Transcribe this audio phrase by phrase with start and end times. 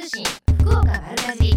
[0.00, 0.24] 通信
[0.60, 1.52] 福岡丸かじ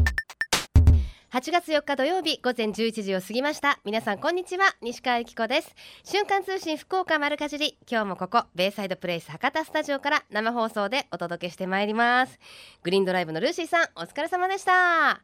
[1.32, 3.80] 8月4日土曜日午前11時を過ぎました。
[3.86, 5.74] 皆さんこんにちは西川由紀子です。
[6.04, 7.78] 瞬間通信福岡丸かじり。
[7.90, 12.38] 今日もここベイサイドプレイス博多スタジオから生放送でお届けしてまいります。
[12.84, 15.22] グリーンドライブのルーシーさんお疲れ様でした。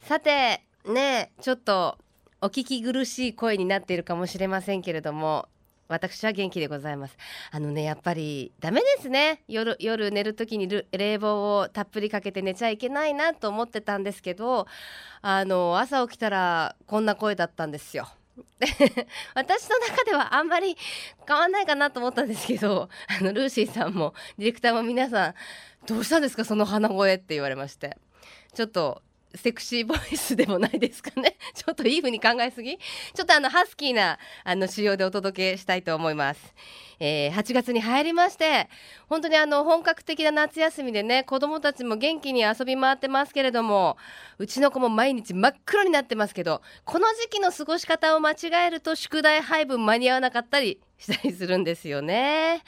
[0.00, 1.98] さてねちょっと
[2.42, 5.48] お聞き苦しい声になっているかもしれませんけれども
[5.88, 7.16] 私は元気でございます。
[7.50, 9.42] あのねやっぱりダメですね。
[9.48, 14.66] 夜夜寝る時に冷房をたっぷりかけて寝ちゃいけないなと思ってたんですけど
[15.22, 18.08] あの朝起きたらこんな声だったんですよ。
[19.34, 20.76] 私の中ではあんまり
[21.26, 25.34] 変わんないかなと思ったんですけどあのルーシーさんもディレクターも皆さん
[25.86, 27.96] どうしたんですかその鼻声って言われまして。
[28.56, 29.02] ちょっと
[29.36, 31.36] セクシーボイスでもないですかね。
[31.54, 32.78] ちょっといい風に考えすぎ？
[32.78, 36.54] ちょっとあのハスキーなあの仕様でお届けしたいと思います、
[36.98, 38.68] えー、8月に入りまして
[39.08, 43.96] 本当にあの本格的な夏休みでね子供たちも元気に遊び回ってますけれども
[44.38, 52.62] うちの子も毎日真っ黒になってますけどこの時期の過ごし方を間違えると宿題配分間に合わなかったりしたりするんですよね。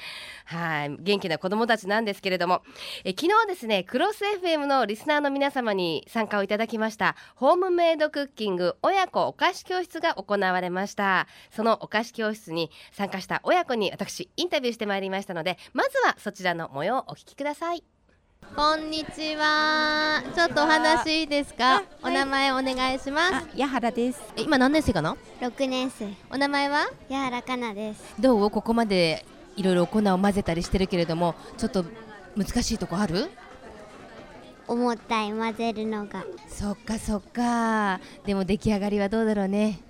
[0.44, 2.62] はい、元気な子どもたちなんですけれども、
[3.04, 11.26] え昨日ですね、クロス FM のリスナーの皆様に参加をいただきましたホームメイドクッキング親子お菓子教室が行われました。
[11.50, 17.97] そのお菓子教室に参加した親子に私インタビューしてまいりましたので、まずはそちらの模様をお聞きください。
[18.56, 20.22] こんにちは。
[20.34, 21.82] ちょっとお話いいですか？
[22.02, 23.48] お名前お願いします。
[23.54, 24.20] 矢原です。
[24.36, 25.16] 今何年生かな？
[25.40, 26.08] 六年生。
[26.30, 26.86] お名前は？
[27.08, 28.14] 矢原かなです。
[28.18, 28.50] どう？
[28.50, 29.24] ここまで
[29.56, 31.84] いろいろ粉を混ぜたりしてるけれども、ちょっと
[32.36, 33.30] 難しいとこある？
[34.66, 36.24] 重たい混ぜるのが。
[36.48, 38.00] そっかそっか。
[38.26, 39.80] でも出来上がりはどうだろうね。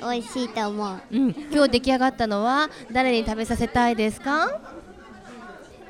[0.00, 1.00] 美味しいと思う。
[1.10, 1.30] うん。
[1.50, 4.60] 今日出来上がったのは誰に食べさせたいですか？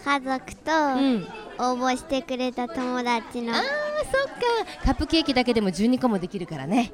[0.05, 1.27] 家族と、うん。
[1.59, 4.83] 応募してくれた友達のあーそっか。
[4.85, 6.93] カップケーキだけでも12個もできるからね。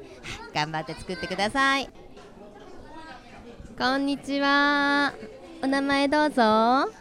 [0.53, 1.89] 頑張って作ってください。
[3.77, 5.13] こんにちは。
[5.63, 6.91] お名前どうぞ。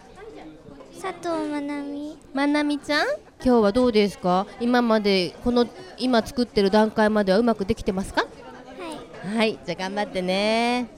[1.00, 3.06] 佐藤まなみまなみちゃん？
[3.44, 4.46] 今日はどうですか？
[4.60, 5.66] 今までこの
[5.98, 8.22] 今作ってる段階まではうまくできてますか？
[8.22, 9.36] はい。
[9.36, 10.88] はいじゃあ頑張ってね。
[10.94, 10.97] お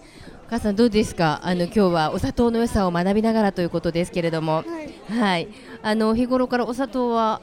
[0.50, 1.40] 母さんどうですか？
[1.44, 4.64] あの今日はお砂糖の良さを学びながらということですけれども、は
[5.08, 5.48] い、はい、
[5.80, 7.40] あの日頃からお砂糖は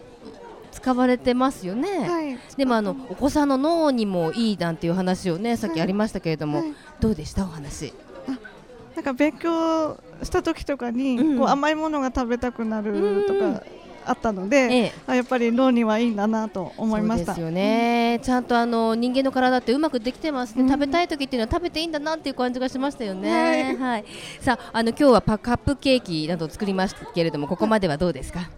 [0.74, 7.46] 使われてますよね、はい、でもあのお子さんの脳にもいいなんていう話をねさっきありましたけれども、はい、どうでした？
[7.46, 7.94] お話。
[8.94, 13.64] なんか勉強した時とかに、うん、こう甘いものが食べたくなるとか、
[14.08, 17.34] あったので、ええ、あやっぱり脳にはいいんだなと思いました。
[17.34, 24.06] ですよね、うん、ちゃんとあの人間の体ってうまくできてますね、うん、食べたい時っていうのは食べていいんだなっていう感じがしましたよね、はい、はい、
[24.40, 28.50] さああの今日はパカップケーキなど作りましたけれどもここまではどうですか、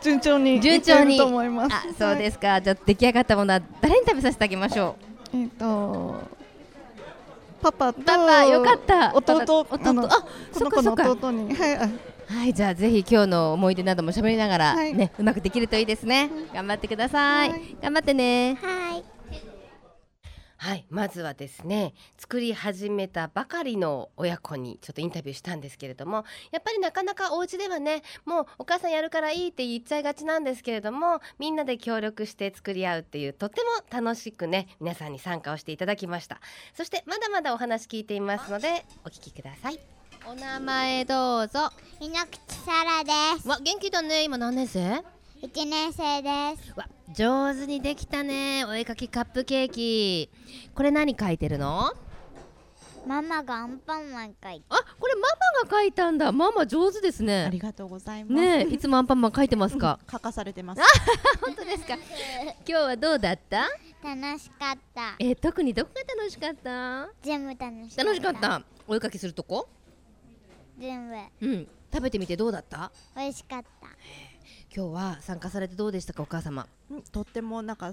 [0.00, 1.16] 順調に順調に。
[1.16, 1.74] と思います。
[1.74, 4.96] あそうですか、はい、じゃあ出来上がったものは誰に食べさせてあげましょ
[5.34, 5.36] う？
[5.36, 6.14] えっ、と
[7.60, 9.14] パパとパパよかった。
[9.14, 11.54] 弟弟あその子の弟に。
[11.54, 11.90] はい
[12.28, 18.58] はいじゃあぜひ今日の思い出なども喋りながら、はい、ねうまくできるといいですね、頑張ってください、はい、頑張ってね。
[18.60, 19.16] はい。
[20.58, 33.68] はいまずはですね作り始めたばかりの親子にちょっとインタビューしたんですけれどもやっぱりなかなかお家ではねもうお母さんやるからいいって言っちゃいがちなんですけれどもみんなで協力して作り合うっていうとっても
[34.02, 36.40] 楽しくね皆さんに参加をしていただきました。
[36.74, 39.78] そしてまだまだお話聞いていますのでお聞きください
[40.28, 41.70] お名前どうぞ。
[42.00, 43.46] 井ノ口沙羅です。
[43.48, 44.24] わ元気だね。
[44.24, 45.04] 今何年生？
[45.40, 46.72] 一年生です。
[46.76, 48.64] わ上手にできたね。
[48.64, 50.28] お絵かきカップケーキ。
[50.74, 51.92] これ何書いてるの？
[53.06, 54.64] ママがアンパンマン書いて。
[54.68, 55.20] あこれマ
[55.62, 56.32] マが書いたんだ。
[56.32, 57.44] ママ上手ですね。
[57.44, 58.34] ありがとうございます。
[58.34, 60.82] ねいつもアンパンマン書いてますか、書かされてます。
[61.40, 61.94] 本当ですか。
[61.94, 62.00] 今
[62.66, 63.68] 日はどうだった？
[64.02, 65.14] 楽しかった。
[65.20, 67.08] え特にどこが楽しかった？
[67.22, 68.04] 全部楽しかった。
[68.04, 68.62] 楽しかった。
[68.88, 69.68] お絵かきするとこ？
[70.78, 71.46] 全部。
[71.46, 71.68] うん。
[71.92, 72.90] 食べてみてどうだった？
[73.16, 73.86] 美味しかった。
[74.74, 77.92] 今日は参加されてどうでしたかお母様、うん、とってもなんか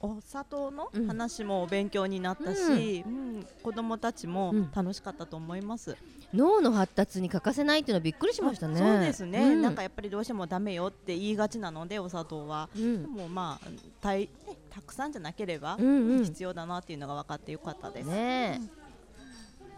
[0.00, 5.90] お砂糖の話も勉強になったし、うん、うん、子供たちも楽しかったと思います、
[6.32, 8.78] うん、脳の発達に欠かせないっていうのはびっくりしましたね。
[8.78, 13.68] そうですね、うん、なんかやっぱりどうしてもダメよって言いがちなのでお砂糖は、でもまあ
[14.00, 14.30] たい
[14.70, 18.08] たくさんじゃなければ必要だなっていうのが分かってよかったです。
[18.08, 18.58] ね、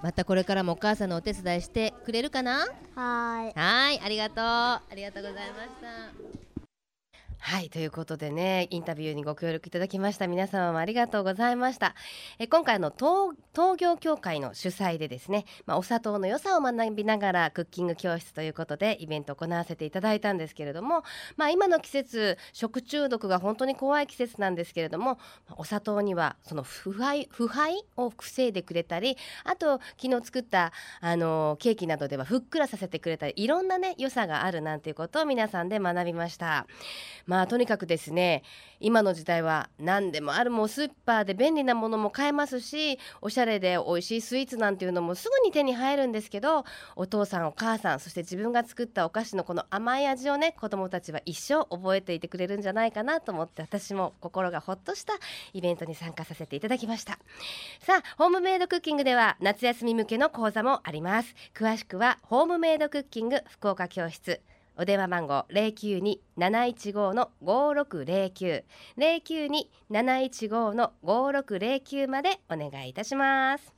[0.05, 2.59] またこれからもお母さんのお手伝いしてくれるかな？
[2.95, 3.59] はい。
[3.59, 4.45] はいありがとう。
[4.45, 6.54] ありがとうございました
[7.47, 11.95] はいということでねインタビューにご協力いただきました皆様もありがとうございました
[12.39, 21.05] え今回の東東業協会の主催でですね、まあ、お砂糖の良さを学びながらクッキング教室ということでイベントを行わせていただいたんですけれども、
[21.37, 25.19] まあ、今の季節食中毒が本当に怖い季節なんですけれども
[25.59, 36.67] お砂糖にはその腐敗腐敗を防いでくれたりあと昨日作ったあのケーキなどではふっくらさせてくれたりいろんなね良さがあるなんていうことを皆さんで学びました。
[37.34, 38.43] ままとにかくですね
[38.81, 46.65] 今の時代は何でもあるもうスーパーで便利なものも買えますしおしゃれで美味しいスイーツなんていうのもすぐに手に入るんですけど
[46.95, 55.15] お父さんお母さんそして自分が作ったお菓子のこの甘い味をね子どもたちは一生覚えていてくれるんじゃないかなと思って私も心がほっとした
[55.53, 57.19] イベントに参加させていただきました。
[57.81, 61.35] さあホームメイドクッキングでは夏休み向けの講座もあります。
[61.55, 64.41] 詳しくはホームメイドクッキング福岡教室。
[64.77, 68.65] お電話番号零九二七一五の五六零九。
[68.97, 73.73] 零九二七一五の五六零九までお願いいたします。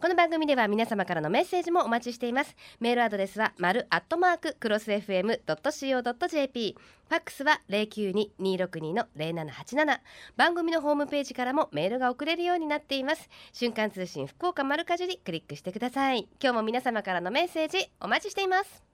[0.00, 2.56] この番組では皆様からのメッセージもお待ちしています。
[2.80, 6.76] メールアドレスは丸アットマーククロス FM.co.jp
[7.08, 10.00] ファックスは零九二二六二の零七八七。
[10.36, 13.30] 番組のホームページからもメールが送れるようになっています。
[13.52, 16.26] 瞬間通信福岡丸かじりクリックしてください。
[16.42, 18.91] 今日も皆様からのメッセージお待ちしています。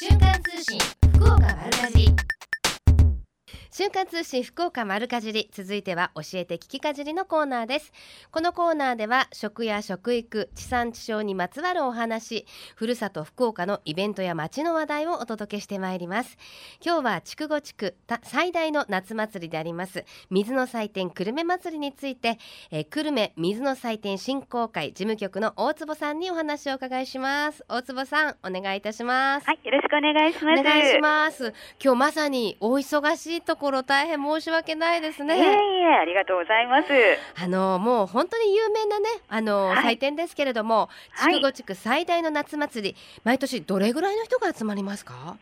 [0.00, 0.78] 瞬間通信
[1.12, 2.16] 福岡丸かじり
[3.72, 7.92] 瞬間通信福岡丸かじり続いては教えて聞きかじりのコーナーです。
[8.32, 16.36] このコーナーでは食や食育地産地消にまつわるお話ふるさと福岡のイベントや街の話題をお届けしてまいります。
[16.84, 17.94] 今日は筑後地区
[18.24, 22.38] 最大の夏祭りであります水の祭典久留米祭りについて、
[22.72, 27.64] えー、久留米水の祭典振興会事務局の大坪さんにお話をお伺いします。
[27.68, 29.46] 大坪さんお願いいたします。
[29.46, 30.60] はいよろしくお願いします。
[30.60, 31.54] お願いします。
[31.80, 35.36] 今日まさにお忙しいところ大変申し訳ないですね。
[35.38, 35.46] いえい
[35.82, 36.88] えありがとうございます。
[37.40, 45.36] あのもう本当に有名なねあの、はい、祭典ですけれども、筑後地区最大の夏祭り、毎年どれぐらいの人が集まりますか？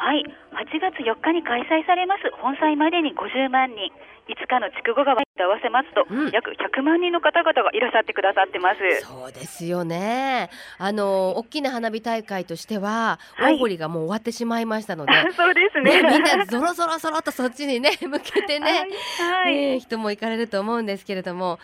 [0.00, 0.22] はい、
[0.54, 3.90] 8月4日に開催されます本祭までに50万人。
[4.28, 8.78] 5日の筑後川と合わせますと、うん、約100万人の方々がいらっしゃってくださってます。
[9.06, 10.50] そうですよね。
[10.78, 18.88] あの大きな花火大会としては、はい、大堀がもう終わってしまいましたので そうですね、ね、みんなぞろぞろぞろとそっちにね向けてね、
[19.18, 21.58] はい、はい、人も行かれると思うんですけれども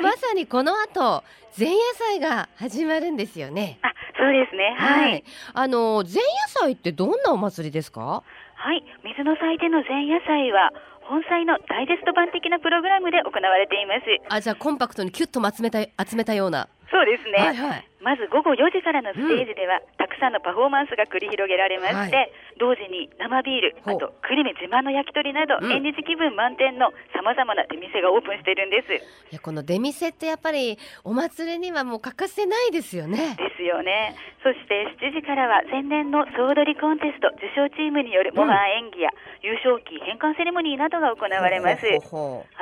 [0.00, 1.24] 今日まさにこの後、
[1.58, 3.78] 前夜祭が始まるんですよね。
[3.82, 4.74] あそうですね。
[4.78, 8.22] はい、あの前夜祭ってどんなお祭りですか？
[8.54, 8.84] はい。
[9.04, 10.70] 水の祭典の前夜祭は
[11.04, 14.06] 本祭のダイジェスト版的なプログラムで行われています。
[14.28, 16.68] あじゃあコンパクトにキュッと集めた集めたような。
[16.92, 22.30] そうですね、はいはい、まず午後4時からのステージでは、うん、たくさんのパフォーマンスが繰り広げられまして、はい、
[22.62, 28.94] 同時に生ビールあと久留米自慢の焼き鳥など、うん、縁日気分満点のさまざまな出店がオープンしているんです。
[28.94, 33.34] いやこの出店ってやっぱりお祭りにはもう欠かせないですよね。
[33.34, 34.14] ですよね。
[34.46, 41.86] そして7時からは前年の総取りコンテスト受賞チームによる模範演技や、うん、優勝旗返還セレモニーなどが行われます。
[41.86, 41.98] は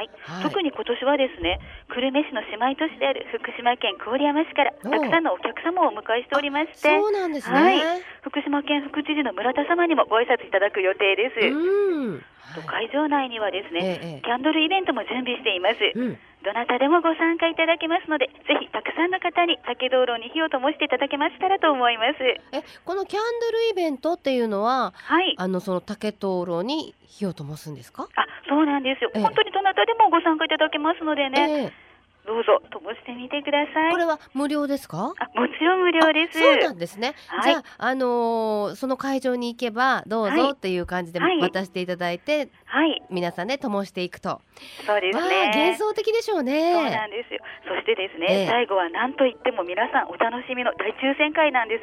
[0.01, 1.61] い、はい、特に今年はですね
[1.93, 7.81] 久留米市の姉妹都市である福島県郡山市からたくさんのお客様をお迎えしておりましてそうなんですね、はい、
[8.23, 11.37] 福島県副知事の村田様にもご挨拶いただく予定です。
[12.67, 15.77] 会場内にはですね、ええ、キャンドルイベントも準備しています。
[15.95, 22.25] うんどなたでもご参加いただけますので、ぜひたくさんの方に竹道路に火を灯していただけましたらと思います。
[22.25, 28.09] え、このキャンドルイベントっていうのは、はい、あのその竹灯籠に火を灯すんですか？
[28.17, 29.11] あ、そうなんですよ。
[29.13, 31.75] 本当にどなたでもご参加いただけますのでね。
[32.31, 33.91] どうぞともしてみてください。
[33.91, 35.15] これは無料ですか？
[35.19, 36.39] あもちろん無料です。
[36.39, 37.15] そうなんですね。
[37.27, 44.41] はい、じゃああのー、その会場に行けばどうぞっていう感じで渡していただいて、はい、皆さんで灯していくと。
[44.87, 45.49] そうですね。
[45.49, 46.73] 幻想的でしょうね。
[46.73, 47.41] そうなんですよ。
[47.67, 51.81] そしてですね、えー、最後は何と言っても皆さんお楽しみの大抽選会なんで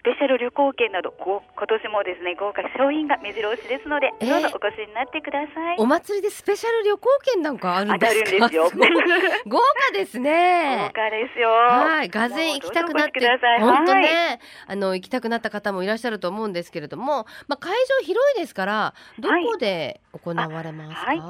[0.00, 5.76] スペシャル旅行券など今年もですね豪華商品が目白押しですので、えー、どうぞお越しになってください。
[5.76, 8.48] お祭りでスペシャル旅行券なんかあるんですか？
[9.44, 10.88] 豪華ですね。
[10.88, 11.50] 豪華ですよ。
[11.50, 12.08] はい。
[12.08, 13.20] がぜ行きたくなって
[13.60, 14.38] 本当ね、はい、
[14.68, 21.20] あの行きたくなった方もいらっしゃると思うんですけれどもまあ会場広いですからどこで行われますか、はい。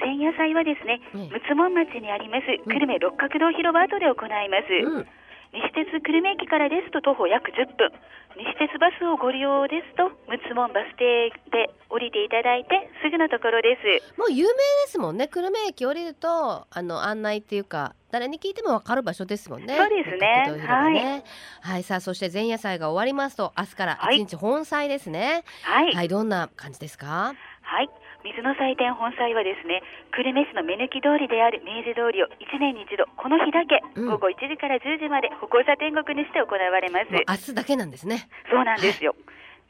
[0.00, 5.08] 前夜祭はですね、陸奥門町にあります久留米六角堂広場跡で行います、うん
[5.56, 7.90] 西鉄久留米駅からですと徒歩約10分。
[8.36, 14.20] 西鉄バスをご利用ですと陸奥門バス停で降りていただいてすぐのところです。
[14.20, 14.58] もう有名で
[14.88, 15.28] すもんね。
[15.28, 19.74] 久留米駅降りるとあの案内っていうか誰に聞いても分かる場所ですもんね。
[19.74, 21.24] そうですね、ね、はい、
[21.62, 27.32] はい、さあそして前夜祭が終わりますと明日から一日本祭ですね、はい、はい、どんな感じですか？
[27.62, 27.88] はい
[28.26, 37.14] 水の祭典本祭はですね久留米市の目抜き通りである明治通りを1年に一度この日だけ、午後1時から10時まで歩行者天国にして行われます。
[37.14, 38.26] 明日だけなんですね。
[38.50, 39.14] そうなんですよ、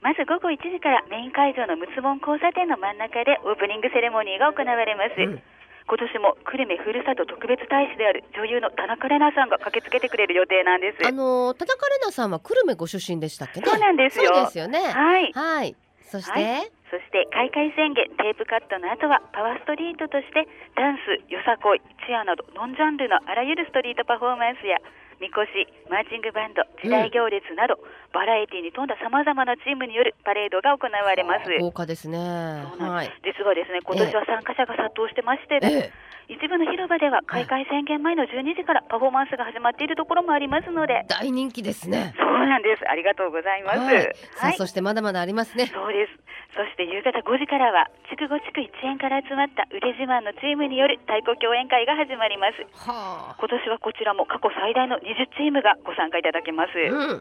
[0.01, 5.43] はい、まず午後1時からメイン会場の六つ本交差点の真ん中でオープニングセレモニーが行われます、うん。
[5.87, 11.07] 今年も久留米ふるさと特別大使である女優の田中玲奈さんが駆けつけてくれる予定なんです。
[11.07, 13.67] あの田中玲奈さんは久留米ご出身でしたっけね？
[13.69, 14.33] そうなんですよ。
[14.35, 14.81] そうですよね。
[14.81, 15.33] はい。
[15.33, 15.77] はい。
[16.09, 20.47] そして、はい、そして開会宣言テープカットの後はパワーストリートとして
[20.79, 24.79] ダンスよさこいチアなどノンジャンルのあらゆるストリートパフォーマンスや
[25.21, 25.49] みこし、
[25.89, 31.49] マーチングバンド、時代行列など、うん、バラエティに富んださまざまなチームによるパレードが行われます。
[31.59, 32.19] 豪華ですね。
[32.21, 41.07] はい、実はですね、今年は参加者が殺到してまして、ええ一部の広場では開会宣言前の12時からパフォーマンスが始まっているところもありますので。
[41.09, 42.15] 大人気ですね。
[42.19, 42.83] そうなんです。
[42.89, 44.03] ありがとうございます、はい、
[44.35, 45.67] さあ、そしてまだまだありますね。
[45.67, 46.27] そうです。
[46.57, 57.21] そして夕方5時からは筑後地区1円から集まった腕自慢のチームによる太鼓共演会が始まります、はあ、今年はこちらも過去最大の20チームがご参加いただけます、う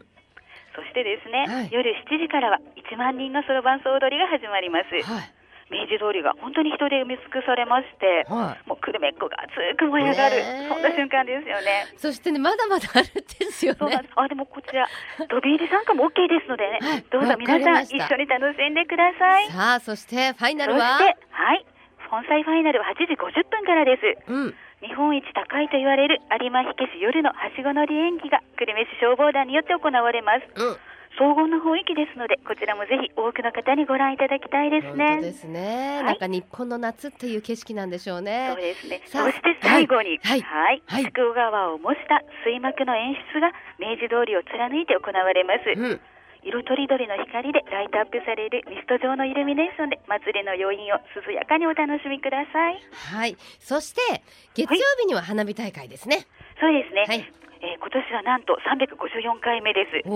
[0.72, 5.35] そしてですね、はい、夜7時からは1万人のそろばん総踊りが始まります、はい
[5.70, 10.36] 明治通りが本当に人で埋め尽くされまして、はい、もう久留米っ子が熱く燃え上がる、
[10.70, 11.90] そんな瞬間ですよね。
[11.96, 13.98] そしてね、まだまだあるんですよね。
[14.14, 14.86] あ、でもこちら、
[15.26, 19.50] 飛び入り参加も OK ですのでね、はい、どうぞ皆さん一緒に楽しんでください。
[19.50, 20.98] さあ、そしてファイナルは？
[20.98, 21.66] そして、はい、
[22.10, 24.30] 本祭ファイナルは8時50分からです。
[24.30, 30.44] うん日本一高いと言われる有馬火消し夜のはしご乗り演技が久留米市消防団によって行われます。
[30.54, 30.76] うん
[31.18, 35.20] 荘厳な雰囲気ですのでこちらもぜひ多くの方にご覧いただきたいですね。
[35.20, 38.52] ですね、はい、なんか日本の夏っていう景色なんでしょうね。
[38.52, 39.00] そうですね。
[39.06, 45.72] そして最後に、はい、はい、はい、筑後川を模した水幕の演出が明治通りを貫いて行われます。
[45.74, 46.00] うん
[46.46, 52.78] 色とりどりの光でライトアップされるミスト状のイルミネーションで祭りの余韻を涼やかにお楽しみください。
[52.94, 53.36] はい。
[53.58, 54.22] そして
[54.54, 56.16] 月曜日には花火大会ですね。
[56.16, 56.24] はい、
[56.60, 57.04] そうですね。
[57.08, 57.32] はい。
[57.66, 60.08] えー、今年はなんと354回目です。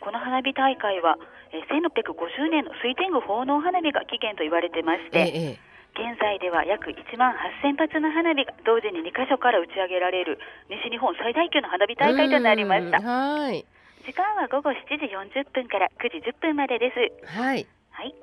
[0.00, 1.16] この花火大会は、
[1.52, 5.60] えー、1650年の水天宮奉納花火が起源と言われてまして、ええ、
[5.96, 7.32] 現在では約1万
[7.64, 10.38] 8000発の花火が同時に2カ所から打ち上げられる
[10.68, 13.00] 西日本最大級の花火大会となりました。
[13.00, 13.64] はい
[14.06, 17.26] 時間は午後7時40分から9時10分までです。
[17.26, 17.66] はい。
[17.90, 18.14] はい。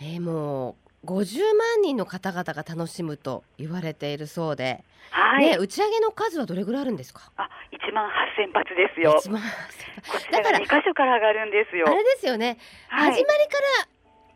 [0.00, 7.30] えー、もう50万人の方々が楽しむと言われているそうで、はい、ね、打ち上げの数はどれぐらいあるんですか？
[7.36, 9.20] あ1万8000発ですよ。
[9.24, 11.86] 1万8000だから2箇所から上がるんですよ。
[11.88, 13.88] あれですよね、はい、始まりから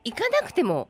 [0.04, 0.88] 行かなくても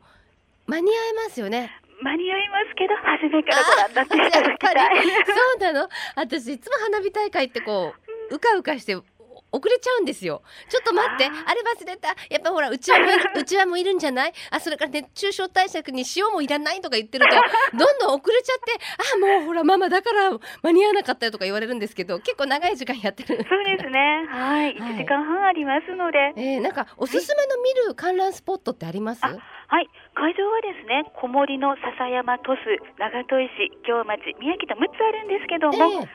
[0.67, 1.71] 間に合いますよね。
[2.01, 4.75] 間に合いますけど初めからご覧になっていただきたい。
[5.25, 5.89] そうなの？
[6.15, 7.93] 私いつも花火大会ってこ
[8.29, 8.95] ううかうかして
[9.53, 10.41] 遅れちゃうんですよ。
[10.67, 11.25] ちょっと待って。
[11.25, 12.09] あれ忘れた。
[12.29, 13.05] やっぱほらうちわも
[13.39, 14.33] うちわもいるんじゃない？
[14.49, 17.35] あそれから熱中症対策に塩もいらないとか言ってると
[17.77, 18.73] どんどん遅れちゃって
[19.15, 20.31] あもうほらママだから
[20.63, 23.45] 間に合わなかったよとか言われるんですけど結構長い時間やってる。
[23.47, 24.25] そうですね。
[24.29, 29.37] はい、1時間半ありますので、えー、なんかおすすめの見る観覧スポットってあります、はい、
[30.15, 36.07] 会場はですね小森の笹山鳥栖長門石京町宮城と6つあるんですけども、えー、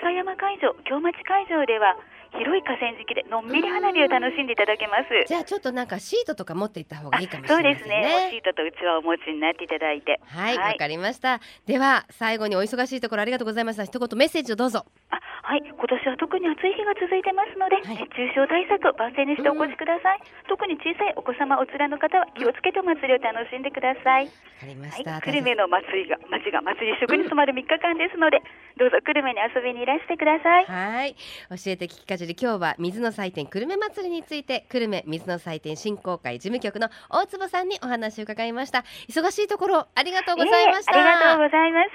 [0.00, 1.96] 笹山会場京町会場では
[2.38, 5.04] 広い河川敷でのんびり花火を楽しんでいただけます。
[5.26, 7.74] じゃあちょっとなんかシートとか持っていった方がいいかもしれないね。
[7.74, 8.28] そうですね。
[8.30, 10.20] シートとうちわをお持ちになっていただいて。
[10.24, 11.40] はいわ、はい、かりました。
[11.66, 13.84] では最後にお忙しいところありがとうございました。
[13.84, 14.84] 一言メッセージをどうぞ。
[15.10, 24.32] あはい今年は特に暑い日が続いてますので、はい、熱中症対策万全にしてお越しください、うん、特に小さいお子様お連れの方は気をつけてお祭りを楽しんでください。
[24.32, 28.44] わかりました、はい、久留米の祭りが町が祭り食に染まる3日間ですので、うん、
[28.80, 30.64] どうぞ久留米に遊びにいらしてください。
[30.64, 31.12] はい。
[31.12, 31.20] 教
[31.68, 38.80] えて聞きかじり今日は水の祭典久留米祭りについて久留米水の祭典振興会事務局の大坪さんにお話を伺いました。
[39.12, 41.92] 忙しいところありがとうございました、えー、ありがとうございます。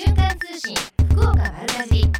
[0.00, 2.12] 瞬間通信福岡丸かじり。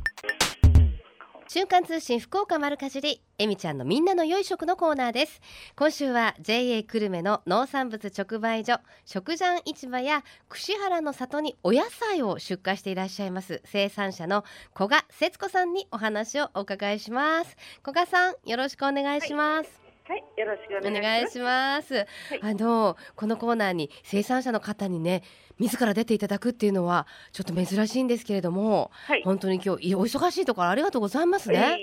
[1.48, 5.40] 瞬間通信福岡丸かじりえみちゃんのみんなの良い食のコーナーです。
[5.74, 17.56] 今週は JA 久留米の農産物直売所食ジャン市場や串原の里にお野菜を出荷していらっしゃいます生産者の古賀節子さんにお話をお伺いします。
[17.82, 21.94] 古賀さんよろしくお願いします、はい、よろしくお願いします。
[21.94, 22.06] はい、
[22.42, 25.22] あのこのコーナーに生産者の方にね
[25.58, 31.78] 自ら出ていただくっていうのはちょっと珍しいんですけれども、はい、本当に今日お忙しいところありがとうございますね。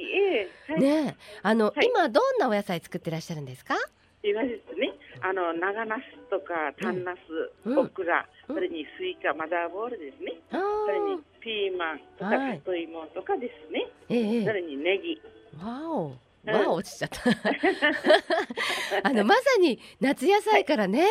[0.69, 3.75] えーえー、ねあの、今どんなお野菜作ってらっしゃるんですか？
[4.23, 4.91] 今ですね、
[5.21, 7.19] あの長ナスとか短ナス、
[7.65, 10.33] うん、オクラ、うん、それにスイカ、マダーボールですね。
[10.51, 10.57] そ
[10.91, 13.87] れにピーマンとか里芋とかですね。
[14.09, 15.21] えー、それにネギ。
[15.63, 16.26] わお。
[16.47, 17.21] わあ落ちちゃった。
[19.03, 21.09] あのまさに夏野菜からね、はい、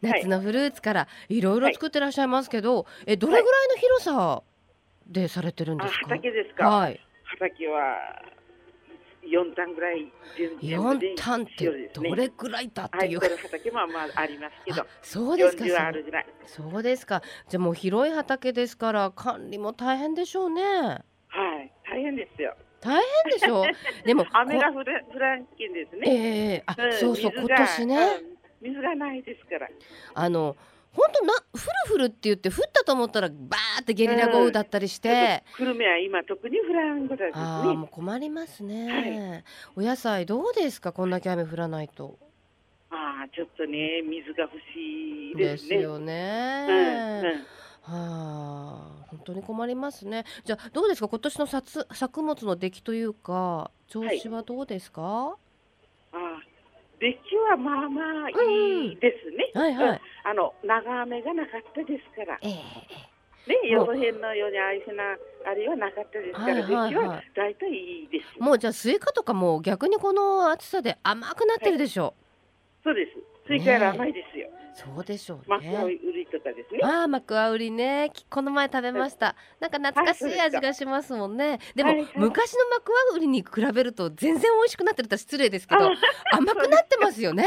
[0.00, 1.40] 夏のフルーツからい。
[1.40, 4.42] ろいろ作ってらっしゃいますけど、はい、えどれぐらいの広さ
[5.06, 8.22] でされてるんですか、畑ですか、はい、畑は
[9.22, 10.12] 四単ぐらい
[10.60, 14.86] 四単ってどれぐらいだっていう、はい、畑もまあありますけど。
[15.02, 15.92] そうですか。
[16.46, 17.22] そうですか。
[17.48, 20.62] じゃあもう広い畑ですから管理も大変でしょうね。
[20.62, 21.02] は
[21.62, 21.72] い。
[21.88, 23.64] 大変ですよ大変でしょ？
[24.04, 26.02] でも雨が降ら降らんけんですね。
[26.06, 27.96] ええー、あ、うん、そうそう今年ね、
[28.60, 29.68] 水がないですから。
[30.14, 30.56] あの
[30.92, 37.44] 本当なふるふるって言って降ったと思ったらバーってゲリラ豪雨だったりして、うん、久留米は今特に降らんことですね。
[37.44, 39.44] あもう困りますね、
[39.76, 40.92] はい、お野菜どうですか？
[40.92, 42.18] こんだけ雨降らないと。
[42.88, 45.68] ああちょっとね水が欲しいですね。
[45.68, 47.46] ですよね、うんうん
[47.88, 50.24] はあ、本当に困りますね。
[50.44, 51.08] じゃあどうですか？
[51.08, 55.02] 今年の作作物の出来というか調子はどうですか？
[55.02, 55.36] は
[56.12, 56.40] い、あ
[56.98, 57.18] 出来
[57.50, 59.52] はまあまあいいですね。
[59.54, 60.00] うん、はいはい。
[60.24, 62.38] あの長雨がなかったですから。
[62.42, 62.56] ええー、
[63.48, 65.04] ね、予報編のようにああいうふうな
[65.46, 68.42] あれはなかったですから、はいはいはい、出来は大体いいです。
[68.42, 72.14] もうじゃあスイカとかも逆にこの暑さで甘くなってるでしょ
[72.84, 72.88] う。
[72.88, 73.35] はい、そうです。
[73.46, 74.48] スイカより甘いですよ。
[74.50, 75.44] ねそうでしょうね。
[75.48, 76.80] マクワウリとかですね。
[76.82, 78.12] ああ、マクワウリね。
[78.28, 79.34] この前食べました。
[79.58, 81.60] なんか懐かしい味がしますもんね。
[81.74, 85.90] でも、はいはい、昔のマクワウリに比べると全然美味しくなってると失礼ですけど、
[86.30, 87.46] 甘くなってますよね。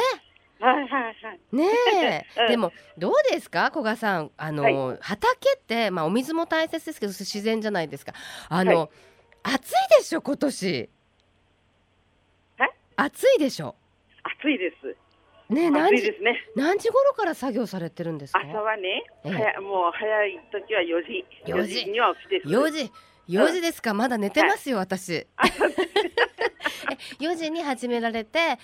[0.60, 1.40] はいはいはい。
[1.52, 3.70] ねえ、 うん、でもどうですか？
[3.72, 8.14] 古賀さんあの、はい、畑ってまあお水も大切ですけど自然じゃないですか
[8.50, 8.90] あの、はい、
[9.56, 10.90] 暑いでしょ今年
[12.98, 13.76] 暑いでしょ
[14.42, 14.96] 暑いです
[15.50, 16.40] ね、何時ですね。
[16.56, 18.40] 何時頃から作業されてるんですか？
[18.40, 21.26] 朝はね、ええ、もう早い時は四時。
[21.46, 22.92] 四時には起きて四時。
[23.28, 25.28] 四時ですか、まだ寝てますよ、はい、私。
[27.20, 28.58] 四時に始められて、はい、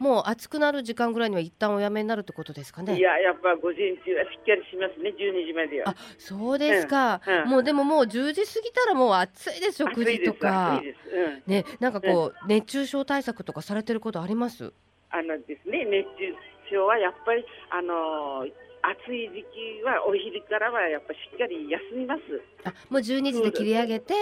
[0.00, 2.96] もう暑くなる時間ぐらいには一旦おやめになるってことですかね？
[2.98, 5.90] いや、やっぱ午前中はしっかりしますね、十二時までは。
[5.90, 7.20] あ、そうですか。
[7.26, 10.82] うんうん、もうでももう十時過ぎたらもう暑いでしょ、九時とか。
[10.82, 14.72] うん、ね、なんかこう、熱中症対策とかされてることあります？
[15.10, 16.34] あのですね、熱中
[16.70, 18.46] 症はやっぱり、あの
[18.82, 22.22] 暑い時期はお昼からはやっぱしっかり休みます。
[22.64, 24.14] あ、もう12時で切り上げて、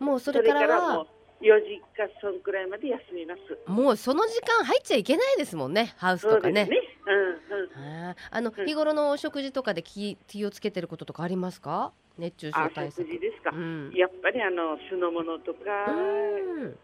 [0.00, 1.06] うん、もうそれからは。
[1.44, 3.70] 4時かそんくらいまで休みます。
[3.70, 6.70] もうその時間入っちゃいけないですもんねハウスとかね、ね、
[7.06, 11.92] うんうん、あの、日頃のお食事とかで気気をつけてることとかありますか？
[12.16, 13.04] 熱中症対策。
[13.06, 15.60] ですか、うん、やっぱりあの酢の物とか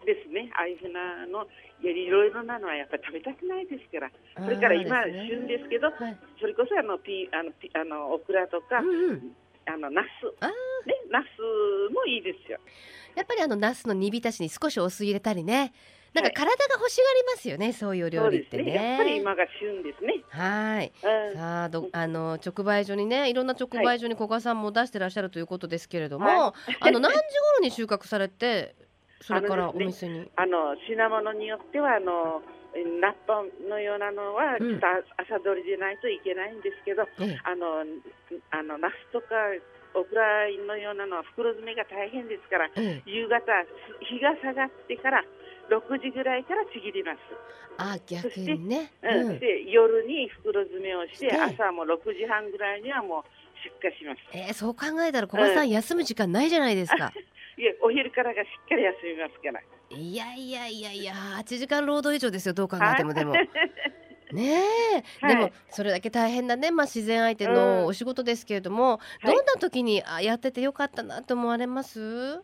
[0.04, 1.46] ですね、ああいうふうなの
[1.82, 4.10] いろいろなのはやっぱり食べたくないですから。
[4.44, 10.06] それから今、ね、旬ですけど、はい、それこそあのピあのピあのオクラとか、うんうん、あのナス。
[10.86, 12.58] ねナスもいいですよ。
[13.14, 15.72] やっぱりあのナスの煮浸しに少しお酢入れたりね。
[16.12, 20.24] なんか体が欲しがりますよね、はい、そういう料理ってね、ね、やっぱり今が旬ですね。
[20.28, 28.74] はい、うん、さあどあの直売所にねいろんな直売所に古賀さんも出してらっしゃるということですけれども、はい、あの何時頃に収穫されて
[29.20, 30.30] それからお店に。
[30.36, 32.42] あの、ね、品物によってはあの
[33.00, 34.56] ナッパのようなのは、
[35.18, 37.82] 朝取りでないといけないんですけど、うん、あの
[38.50, 39.26] あのナスとか
[39.94, 43.42] オクラのようなのは袋詰めが大変ですから、うん、夕方
[43.98, 45.24] 日が下がってから
[45.70, 47.18] 6時ぐらいからちぎります。
[47.78, 53.22] あ逆にね、うん、で夜に袋詰めをして朝も6時半ぐらいにはもう
[53.82, 54.20] 出荷します。
[54.32, 57.12] えー、そう考えたら小林さん、休む時間ないじゃないですか。
[57.60, 59.60] いやお昼からがしっかり休みますから。
[59.90, 60.16] い。
[60.16, 61.12] やいやいやいや
[61.44, 63.34] 8時間労働以上ですよどう考えてもでも。
[64.32, 64.62] ね
[65.20, 72.36] え、はい、でもそれだけ大変なね、まあ、自然相手のお仕事ですけれども、うん、どんな時に、あやっててよかったなと思われます？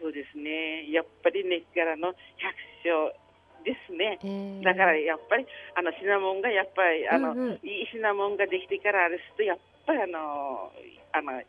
[0.00, 0.88] そうですね。
[0.92, 3.12] やっぱり根っからの百姓
[3.64, 10.70] ですね、えー、だからやっぱりあのシナモンがやっぱりあの、うんうん、いいシナモンができてからあれすとやっぱりあの
[11.12, 11.42] あの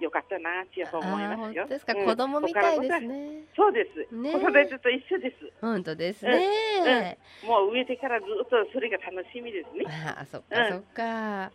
[0.00, 1.66] よかったなって思いますよ。
[1.66, 3.44] ですか、うん、子供みたいですね。
[3.56, 4.14] そうです。
[4.14, 5.52] ね、子育てと一緒です。
[5.60, 9.84] 本当ですね、うん、もう植えてからずっとそれが楽しみですね。
[9.88, 11.52] ああ、そっか、そっか。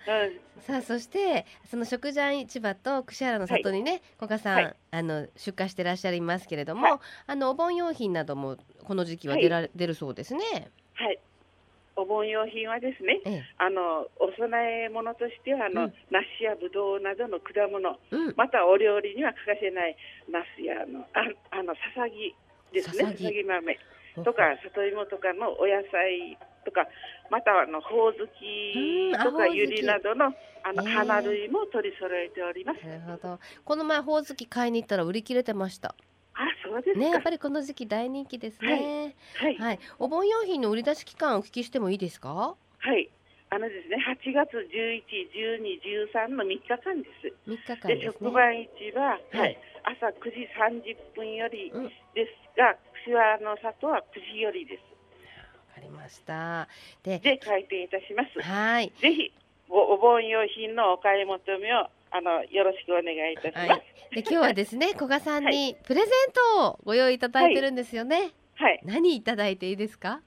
[0.59, 10.71] さあ、そしてその食材市場と串原の里にね、はい、古賀さん、はい、あの出荷してらっしゃいますけれども、はい、あのお盆用品などもこの時期は出ら、出るそうですね。
[10.93, 11.19] はい。
[11.95, 17.79] お盆用品はですね、ええ、あのお供え物としてはあの、うん、梨やぶどうなどの果物、
[18.11, 19.95] うん、またお料理には欠かせない
[20.27, 21.23] ナスやあのあ
[21.55, 22.35] あのささぎ
[22.73, 23.15] ですね。
[23.15, 23.43] ささぎ。
[23.43, 23.79] 豆
[24.23, 26.87] とか里芋とかのお野菜とか
[27.29, 30.33] またあのほおずきとかゆりなどの
[30.67, 32.83] あの、花類も取り揃えております。
[32.87, 33.39] なるほど。
[33.63, 35.93] この前ほおずき買いに行ったら売り切れてました。
[36.95, 39.15] ねやっぱりこの時期大人気ですね。
[39.35, 42.55] はい、はい、お盆用品の売り出し期間お聞きしてもいいですか？
[42.79, 43.09] はい。
[43.51, 45.79] あのですね、8月11、12、
[46.25, 47.33] 13の3日間です。
[47.47, 51.71] 3日間です、ね、直売市は、はい、朝9時30分より
[52.15, 54.81] ですが、串、う、ん、の里は9時よりです。
[55.69, 56.67] わかりました。
[57.03, 58.41] で、で開店いたします。
[58.41, 58.91] はい。
[58.99, 59.31] ぜひ
[59.69, 63.69] おお盆用品のお買い求めをあのよろしくお願いいたします。
[63.69, 63.81] はい、
[64.15, 68.31] で今日はですね古賀さんにプレゼントをご用意いただいてるんですよね。
[68.55, 68.79] はい。
[68.85, 70.21] 何いただいていいですか？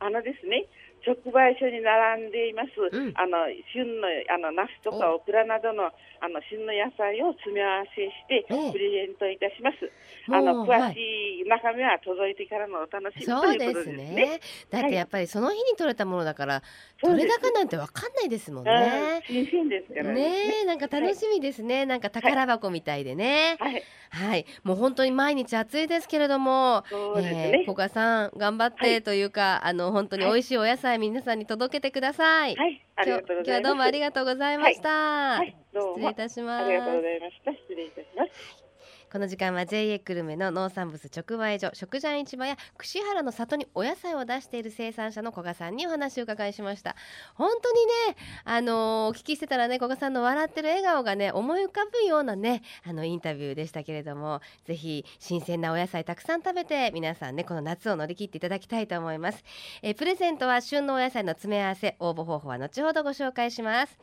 [0.00, 0.66] あのですね、
[1.06, 9.86] 直売所に並んでいます、うん、あの旬のあのナスとかオクラなどのあの旬の野菜を詰め合わせしてプレゼントいたします。
[10.28, 10.98] あの詳し
[11.46, 14.40] い中身は届いてからのお楽しみということですね。
[14.70, 16.62] だってやっぱりその日に取れたものだから、
[17.02, 19.22] どれだかなんてわかんないですもんね。
[19.26, 20.48] 新鮮ですからね。
[20.48, 23.56] ねなんか楽しみですね、はい、なんか宝箱みたいでね。
[23.60, 23.82] はい。
[24.10, 27.62] はい、もう本当に毎日暑いですけれども、そうですね。
[27.64, 32.56] 古賀さん頑張ってというか、あの本当に美味しいお野菜皆さんに届けてください。
[32.56, 32.84] はい。
[32.96, 33.44] ありがとうございます。
[33.44, 34.88] 今日はどうもありがとうございました。
[34.88, 36.64] はい、失礼いたします。
[36.64, 37.52] ありがとうございました。
[37.52, 38.67] 失礼いたします。
[39.10, 46.94] この時間は JA 久留米の農産物直売所食ジャン市場や串原の里にお野菜を出している生産者の古賀さんにお話を伺いしました。
[47.34, 59.42] 本当にねあのー、お聞きしてたらね古賀さんの笑ってる笑顔がね思い浮かぶようなねあのインタビューでしたけれどもぜひ新鮮なお野菜たくさん食べて皆さんねこの夏を乗り切っていただきたいと思います。
[59.82, 63.98] えプレゼントは旬のお野菜の詰め合わせ応募方法は後ほどご紹介します。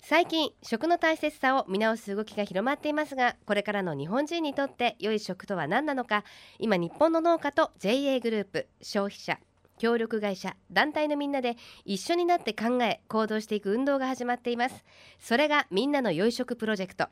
[0.00, 6.24] 最近食の大切さを見直す動きが広まっていますがこれからの日本人にとって良い食とは何なのか
[6.58, 9.38] 今日本の農家と JA グループ消費者
[9.78, 14.84] 協力会社団体のみんなで一緒になって考え行動していく運動が始まっています。
[15.18, 17.06] それがみんなの良い食プロジェクト。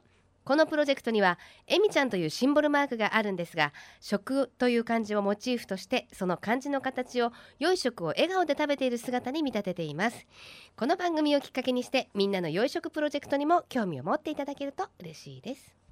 [0.44, 10.26] このプロジェクトにはえみちゃんというシンボルマークがあるんですが食という漢字をモチーフとしてその漢字の形を良い食を笑顔で食べている姿に見立てています。
[10.76, 15.85] この番組をきっかけにしてみんなの良い食プロジェクトにも興味を持っていただけると嬉しいです。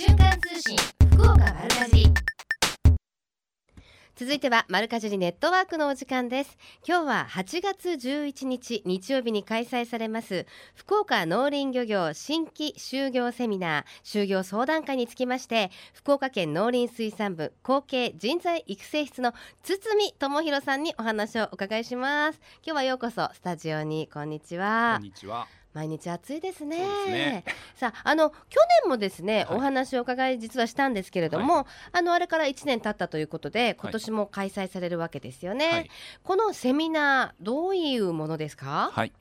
[0.00, 0.78] 瞬間通信
[1.12, 2.10] 福岡丸かじ
[4.16, 6.56] 続いてはマルカジリネットワークのお時間です。
[6.88, 22.40] 今日は8月11日日曜日に開催されます福岡農林漁業新規就業セミナー就業相談会につきまして福岡県農林水産部後継人材育成室の堤智博さんにお話をお伺いします。
[22.64, 24.08] 今日はようこそスタジオに。
[24.10, 24.94] こんにちは。
[24.96, 26.78] こんにちは毎日暑いですね。
[27.04, 27.44] すね
[27.76, 28.36] さあ、あの去
[28.82, 35.68] 年もですね、はい、お話を伺い実はしたんですけれども、はい、あのあれから1年経ったということで、今年も開催されるわけですよね。
[35.68, 35.90] はい、
[36.22, 38.90] このセミナーどういうものですか？
[38.92, 39.12] はい。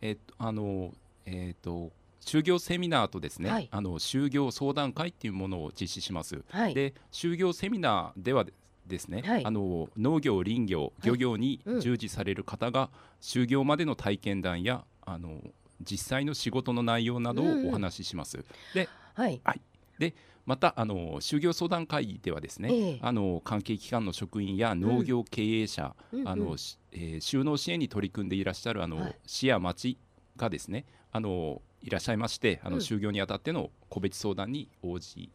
[0.00, 0.92] えー、あの
[1.26, 6.42] えっ、ー、と就業セミナーとですね、はい、あの就業相談会っていうものを実施します。
[6.50, 8.44] はい、で就業セミナーでは
[8.86, 15.40] ですね、はい、あの農業林業漁業に従事される方が、就業までの体験談やあの
[15.80, 18.38] 実際の仕事の内容などをお話しします。
[18.38, 19.60] うん、で、はい、はい、
[19.98, 20.14] で
[20.46, 26.56] またあの就業相談会議ではですね、えー、あの関係機関の職員や農業経営者、うん、あの、
[26.92, 29.98] えー、就農支援に取り組んでいらっしゃるあの、はい、市や町
[30.36, 35.30] がですねあのいらっしゃいましてあの、就業にあたっての個別相談に応じ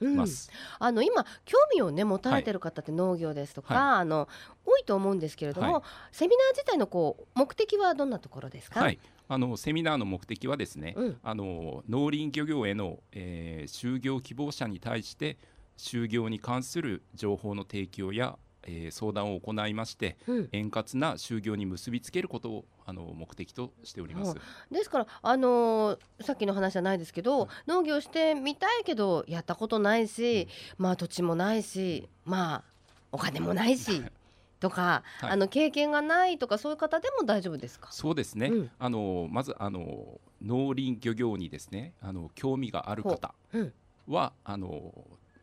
[0.00, 4.28] ます、うん、あの今興味をね持たれてる方って農業ですとか、はい、あの
[4.66, 8.98] 多いと思うんですけれども、はい、セミナー自体のこう目的はどんなところですか、はい、
[9.32, 15.38] あのセミナーの目的はですね、うん、あの農林漁業への、えー、就業希望者に対して
[15.78, 24.34] 就業に関する情報の提供や、えー、相談を行いまして、うん、円滑な就業に結びつけることをあの目的としております。
[24.70, 32.64] ですから、あのー、さっきの話じゃないですけど、うん、農業してみたいけどやったことないし、まあ土地もないし、まあ
[33.12, 34.02] お金もないし。
[34.62, 37.88] とか、はい、あの経験がないとかそういう方でも大丈夫ですか？
[37.92, 43.34] そうですね、うん、あのまずあの農林漁業にですねあの興味がある方
[44.06, 44.48] は、う。
[44.48, 44.94] ん、あの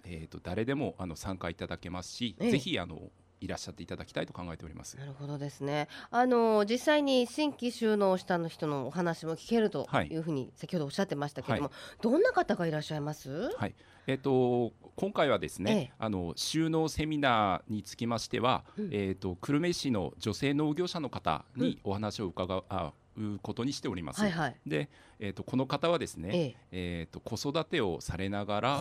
[0.06, 4.98] えーと、誰でもあの参加いただけますし、ええ、ぜひあのいらっしゃっていただきたいと考えております。
[4.98, 5.88] なるほどですね。
[6.12, 13.52] あの実際に新規収納したの人のお話も聞けるというふうに先ほどおっしゃってましたけれども、はい、どんな方がいらっしゃいます？
[13.56, 13.76] はい。
[14.08, 24.22] えっ、ー、と今回はですね、ええ、あの収納セミナーにつきましては、うん、えっ、と久留米市の女性農業者の方にお話を伺う、あうことにしております。
[24.22, 28.80] はいはい、で、えっ、ー、とこの方はですね、えええーと子育てをされながら。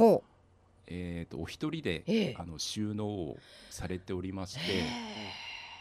[0.91, 3.37] えーと、お一人で、えー、あの収納を
[3.71, 4.63] されておりまして、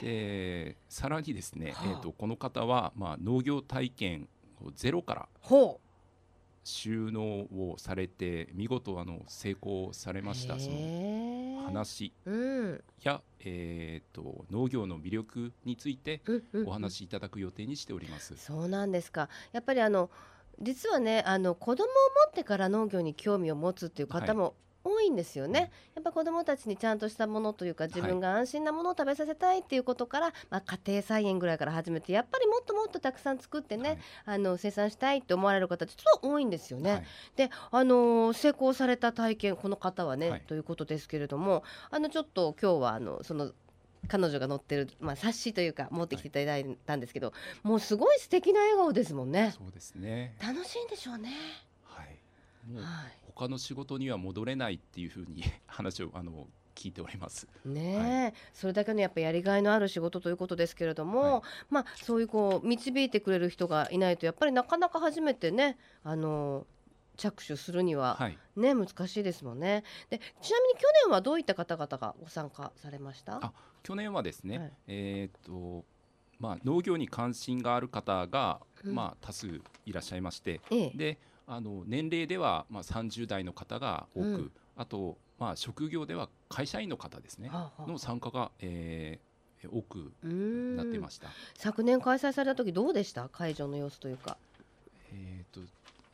[0.01, 4.27] でさらにですね、はあ、えーと、この方は、まあ、農業体験
[4.63, 5.27] をゼロから
[6.63, 12.11] 収納をされて見事あの成功されましたその話
[13.01, 16.21] や、えーと、農業の魅力について
[16.65, 18.35] お話しいただく予定にしております。
[18.37, 19.29] そうなんですか。
[19.53, 20.09] やっぱりあの
[20.61, 21.91] 実はねあの子供を持
[22.29, 36.91] ってから農業に興味を持つっていう方も多いんですよね、やっぱ子どもたちにちゃんとしたものというか自分が安心なものを食べさせたいっていうことから、はい、まあ、家庭菜園ぐらいから始めてやっぱりもっともっとたくさん作ってね、はい、あの生産したいって思われる方ちょっと多いんですよね。
[36.91, 43.51] はい、で、あのー、成功された体験この方はね、ということですけれどもあのちょっと今日はあのその
[44.07, 49.53] 彼女が載ってる、まあ、冊子というか持ってきていただいたんですけど、もうすごい素敵な笑顔ですもんね。
[49.57, 50.35] そうですね。
[50.41, 51.31] 楽しいんでしょうね。
[52.75, 52.83] はい。
[52.83, 52.87] も
[53.29, 57.47] う他の仕事には戻れないっていうふうに 話をあの聞いております。
[57.65, 66.67] ね、はい、それだけのやっぱやりがいのある仕事ということですけれども、はい、まあそういうこう導いてくれる人がいないとやっぱりなかなか初めてねあの
[67.15, 68.17] 着手するには
[68.55, 69.83] ね、はい、難しいですもんね。
[70.09, 73.39] でちなみに去年はどういった方々がご参加されました？
[73.43, 75.83] あ去年はですね、はい、えっ、と
[76.39, 79.47] まあ、農業に関心がある方が、うん、まあ、多数
[79.85, 81.17] いらっしゃいまして、ええ、で
[81.47, 90.11] あの年齢ではまあ30代の方が多く、うん、あとまあ職業では会社員の方ですね、はあはあ、の参加が、えー、多く
[90.75, 91.29] なってました。
[91.55, 93.29] 昨年開催された時どうでした？
[93.29, 94.37] 会場の様子というか。
[95.13, 95.61] えーと、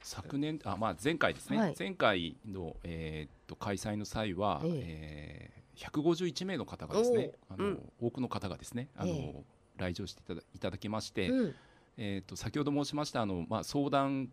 [0.04, 5.64] 昨年あ、まあ、前回ですね、はい、前回の、えーと、開催の際は、ええ。
[5.76, 11.56] ー、151名の方がですねあの、うん、多くの方がですねあの、えー、来場していただいただきまして、うん、
[11.98, 14.30] えーと、先ほど申しましたあの、まあ、相談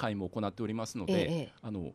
[0.00, 1.92] 会も行っておりますので、ええ、あの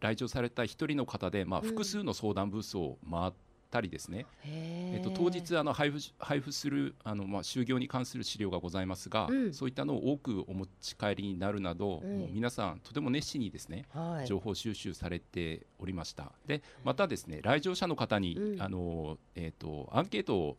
[0.00, 3.32] 来場された一人の方で、まあ、複数の相談ブースを回っ
[3.70, 16.32] たりですね、うん、えっと、当日あの配布配布するあの、まあ、就業に関する資料がございますが、うん、そういったのを多くお持ち帰りになるなど、うん、皆さんとても熱心にですね、はい、情報収集されておりました。
[16.46, 20.56] でまたですね来場者の方に、あのえーと、アンケートを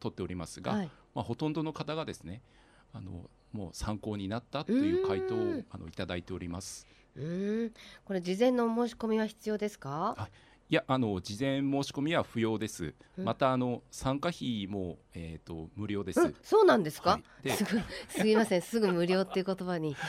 [0.00, 2.42] 取っておりますが、はい、まあ、ほとんどの方がですね
[2.92, 6.86] あのもう参考になったという回答をあのいただいております。
[7.14, 7.72] うん
[8.06, 10.16] これ事前の申し込みは必要ですか？
[10.18, 10.30] い
[10.74, 12.94] やあの事前申し込みは不要です。
[13.16, 17.10] またあの参加費もえっ、ー、と無料です、うん、そうなんですか？
[17.10, 18.62] はい、すぐすみません。
[18.62, 19.94] すぐ無料っていう言葉に。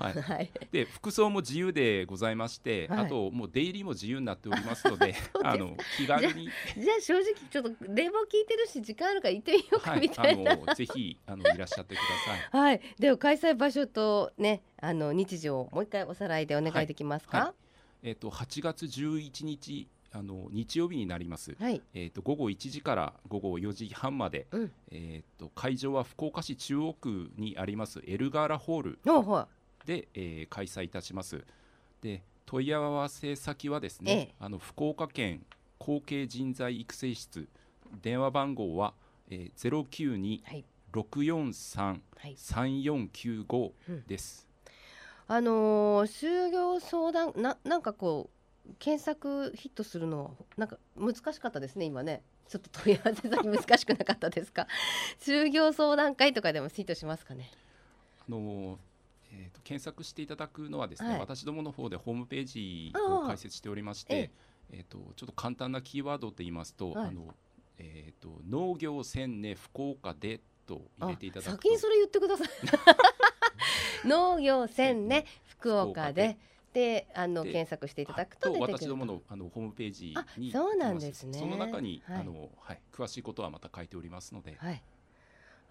[0.00, 5.14] はい、はい、で服装も自由でございまして、はい、あともう出入りも自由になっておりますので
[5.44, 6.48] あの気軽に。
[6.76, 12.04] じゃあ正直ちょっと冷房聞いてるし時間あるから行ってみようかみたいな、はい、あのぜひあのいらっしゃってくだ
[12.50, 12.62] さい。
[12.62, 17.54] はい、では開催場所とねあの日時をもう一回おさらいでお願いできますか？
[18.02, 28.98] えっ、ー、と8月11日あの日曜日になります、はい、えーと、午後1時から午後4時半まで、うん、えーと、会場は福岡市中央区にありますエルガーラホール
[29.86, 31.44] で、えー、開催いたします。
[32.02, 35.44] で問い合わせ先はですね、ええ、あの福岡県
[35.78, 37.48] 後継人材育成室。
[38.02, 38.94] 電話番号は、
[39.28, 40.40] えー、
[40.92, 43.72] 092-643-3495
[44.06, 44.46] です、はい。
[44.46, 44.49] うん、
[45.32, 48.30] あのー、就業相談ななんかこ
[48.68, 52.24] う検索ヒットするのなんか難しかったですね今ね。
[52.48, 54.66] ちょっと問い合わせ先 難しくなかったですか？
[55.20, 57.48] 就業相談会とかでもヒットしますかね？
[58.26, 58.80] あの
[59.32, 64.32] えーと、検索していただくのはですね、はい、私どもの方でホームページを開設しておりまして、
[64.70, 67.32] えーと、ちょっと簡単なキーワードと言いますと、はい、あの
[67.78, 72.48] えーと、農業千年福岡でと入れていただく先にそれ言ってください
[74.04, 76.36] 農業千年福岡で
[76.72, 77.08] で。
[77.14, 81.36] あの検索していただくと私どものあのホームページにそうなんですね。
[81.36, 84.54] その中に、はい、あのはい、詳しいことはまた書いておりますので。
[84.56, 84.82] はい。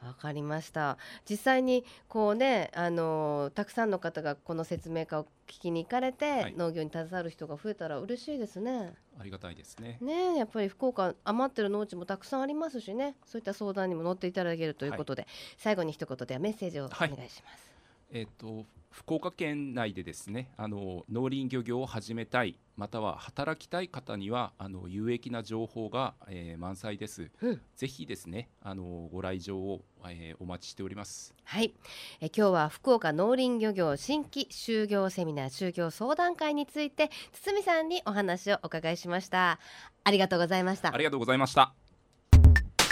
[0.06, 0.98] わかりました。
[1.30, 8.94] 実際にこうねあのたくさんの方がこの説明会を聞きに行かれて、はい、農業に携わる人が増えたら嬉しいですね。
[9.20, 9.98] ありがたいですね。
[10.02, 13.16] ねやっぱり福岡余ってる農地もたくさんありますしね。
[13.26, 17.69] そういった相談にも乗っていただけるということで、はい、最後に一言ではメッセージをお願いします、
[18.12, 31.34] えっ、ー、と福岡県内でですねあの農林漁業を始めたいまたは働きたい方にはあの有益な情報が、えー、満載です、うん、ぜひですねあのご来場を、えー、お待ちしております。
[31.44, 31.74] はい、
[32.22, 39.60] え今日は福岡農林漁業新規就業セミナー就業相談会について堤さんにお話をお伺いしました。
[40.04, 40.94] ありがとうございました。
[40.94, 41.74] ありがとうございました。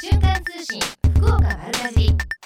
[0.01, 0.81] 瞬間通信
[1.15, 2.36] 福岡丸かじ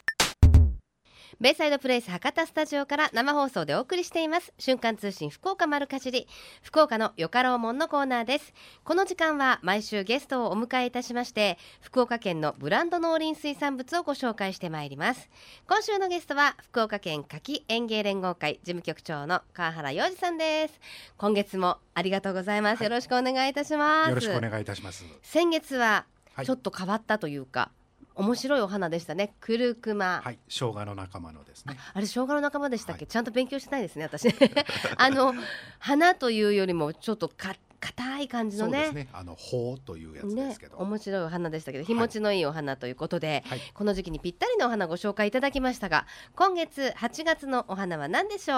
[1.41, 4.53] ベイサイドプレイス博多スタジオから生放送でお送りしています。
[4.59, 6.27] 瞬間通信福岡丸かじり。
[6.61, 8.53] 福岡のよかろうもんのコーナーです。
[8.83, 15.31] この時間は毎週ゲストをお迎えいたしまして福岡県のブランド農林水産物をご紹介してまいります。
[15.67, 20.79] 今週のゲストは福岡県柿園芸連合会事務局長の川原洋二さんです。
[21.17, 24.09] 今月もありがとうございます、はい、よろしくお願いいたします。
[24.09, 25.03] よろしくお願いいたします。
[25.23, 26.05] 先月は
[26.45, 27.80] ちょっと変わったというか、はい
[28.15, 29.33] 面白いお花でしたね。
[29.39, 30.21] クルクマ。
[30.23, 31.77] はい、生姜の仲間のですね。
[31.93, 34.27] あれ生姜の仲間でしたっけ、はい、ちゃんと勉強してないですね、私。
[34.97, 35.33] あの
[35.79, 38.91] 花というよりもちょっとか硬い感じのね。
[38.91, 48.57] ねあの穂というやつですけど、ね、面白いお花でしたけど、日持ちのいいお花ということで、はい、この時期にぴったりのお花ご紹介いただきましたが、今月8月のお花は何でしょう？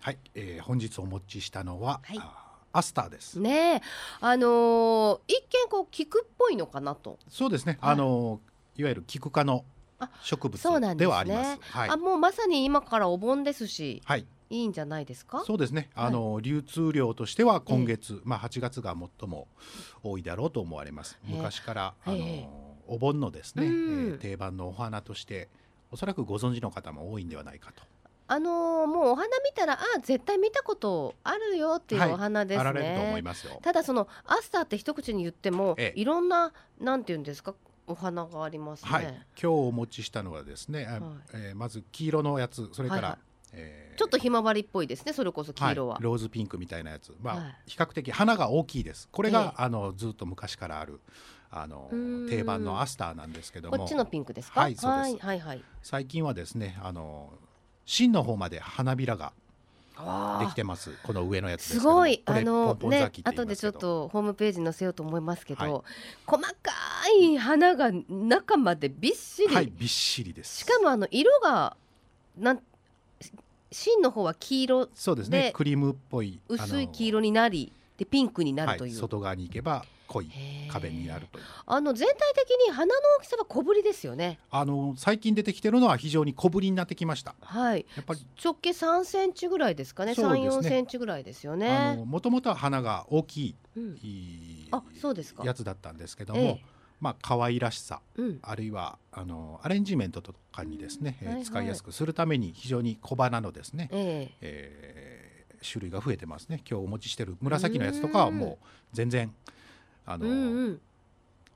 [0.00, 2.00] はい、えー、本日お持ちしたのは。
[2.04, 2.20] はい
[2.70, 3.40] アスターです。
[3.40, 3.80] ね
[4.20, 7.18] あのー、一見こう菊っぽいのかなと。
[7.28, 7.78] そうですね。
[7.80, 8.40] はい、あの
[8.78, 9.64] いわゆるキク科の
[10.22, 10.62] 植物
[10.96, 11.50] ではあります。
[11.52, 15.42] すね、はい、あもうまさに今からお盆ですし、はい、いいんじゃないですか？
[15.44, 15.90] そうですね。
[15.94, 19.48] あの、はい、流通量としては今月、えー、まあ8月が最も
[20.04, 21.18] 多いだろうと思われます。
[21.24, 25.48] 昔からあのお盆のですね、えー、定番のお花として
[25.90, 27.82] おそらくご存知の方も多いんではないかと。
[28.30, 33.10] あのー、もうお花見たらあ絶対見たことあるよっていうお花ですね。
[33.14, 37.54] はい、ただそのアスターって一口に言っても、ええ、いろんななんていうんですか？
[37.88, 41.00] お花があります、ね、はい、今日お持ちしたのはですね、はい、
[41.34, 43.18] えー、まず黄色のやつそれから、はいはい、
[43.54, 49.08] えー、ちょっとひまわりっぽいですねそれこそ黄色は、はい、ローズピンクみたいなやつ、まあ、はい、比較的花が大きいです。
[49.10, 51.00] これが、えー、あのずっと昔からある
[51.50, 51.90] あの
[52.28, 53.78] 定番のアスターなんですけども。
[53.78, 54.60] こっちのピンクですか？
[54.60, 57.32] はいそうです、はいはい、最近はですねあの
[57.86, 59.32] 芯の方まで花びらが
[60.40, 60.92] できてます。
[61.02, 62.22] この上のやつすごい。
[62.24, 65.82] あのね後でちょっとホームページ載せようと思いますけど、はい、
[66.26, 66.54] 細か
[67.20, 70.58] い花が中までびっしり、はい、びっしりです。
[70.58, 71.76] しかもあの色が
[72.36, 72.60] なん
[73.70, 75.52] 芯の方は黄色そうですね。
[75.54, 80.30] クリームっぽい薄い黄色になりでピンクになるという、はい、外側に行けば濃い
[80.70, 81.44] 壁になるという。
[81.66, 84.38] あの全体的に花の大きさは小ぶりですよね。
[84.50, 87.34] あの最近出てきてるのは非常に小ぶりになってきました。
[87.40, 87.86] はい。
[87.96, 88.26] やっぱり。
[88.42, 90.14] 直径3センチぐらいですかね。
[90.14, 92.02] 三四、センチぐらいですよね。
[92.06, 93.96] もともとは花が大きい、うん、
[94.70, 95.44] あそうですか。
[95.44, 96.64] やつだったんですけども、ええ。
[97.00, 101.26] まあ可愛らしさ、うん、あるいはあのアレンジメントとかにですね、うん。
[101.28, 104.36] はいはい、使いやすくするために非常に小花のですね、ええ。
[104.40, 105.27] えー、
[105.62, 106.62] 種類が増えてますね。
[106.68, 109.32] 今日お持ちしてる紫のやつとかはもう全然
[110.06, 110.80] あの、うんうん、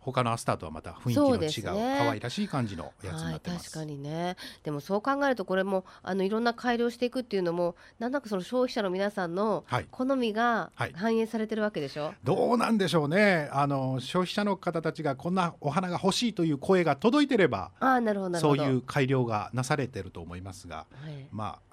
[0.03, 4.37] 他のアスターとはまた雰囲気の違う、ね、可愛らしい感じのやつになってます、はい、確かにね。
[4.65, 13.49] でもそう考えるとこれもあのいろんな改良していくっていうのもなんだかその消費者の皆さんの好みが反映されてるわけでしょ、はいはい、どうなんでしょうね。
[13.53, 21.71] あの消費者の方たちがこんなお花が欲しいという声が届いてればあなるほどそういう改良がなされてると思いますが、はい、まあ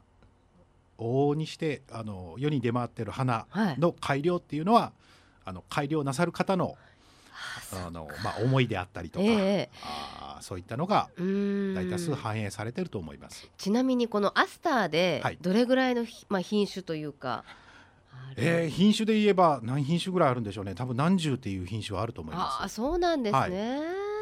[0.99, 4.91] 往々にしてあの世に出回ってる花の改良っていうのは、
[5.45, 6.77] あの改良なさる方の
[7.71, 13.49] あのまあ、思いであったりとか、えー、あそういったのが大多数反映されてると思います。
[13.57, 17.43] ちなみにこのアスターでどれぐらいの、まあ、品種というか、
[18.35, 20.73] えー、品種で言えば何品種ぐらいあるんでしょうね。
[20.73, 22.63] 多分何十っていう品種はあると思います。
[22.63, 23.51] あそうなんですね、はい、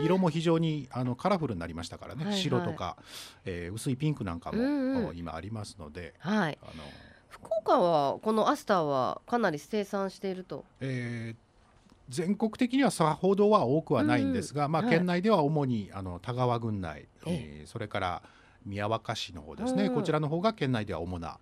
[0.02, 2.98] 色も非常にあのカラフルになりましたからね、はいはい、白とか、
[3.46, 6.84] えー、薄いピンクなんかも、うんうん、今ありますので、はい、あの
[7.30, 10.66] 福岡はこのアスターはかなり生産していると？
[10.80, 11.48] えー
[12.10, 18.22] 全国的にはさほどは多くはないんですが、うん、まあ、県内では主にあの田川郡内、えー、それから
[18.66, 21.38] 宮若市の方ですね、うん、こちらの方が県内では主な